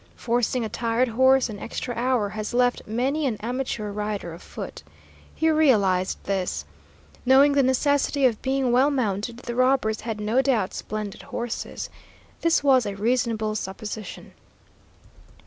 Forcing 0.15 0.65
a 0.65 0.67
tired 0.67 1.09
horse 1.09 1.47
an 1.47 1.59
extra 1.59 1.93
hour 1.93 2.29
has 2.29 2.55
left 2.55 2.87
many 2.87 3.27
an 3.27 3.37
amateur 3.39 3.91
rider 3.91 4.33
afoot. 4.33 4.81
He 5.35 5.47
realized 5.51 6.17
this. 6.23 6.65
Knowing 7.23 7.51
the 7.51 7.61
necessity 7.61 8.25
of 8.25 8.41
being 8.41 8.71
well 8.71 8.89
mounted, 8.89 9.37
the 9.37 9.53
robbers 9.53 10.01
had 10.01 10.19
no 10.19 10.41
doubt 10.41 10.73
splendid 10.73 11.21
horses. 11.21 11.87
This 12.41 12.63
was 12.63 12.87
a 12.87 12.95
reasonable 12.95 13.53
supposition. 13.53 14.31